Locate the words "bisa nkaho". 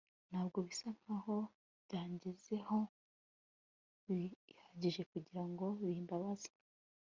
0.67-1.37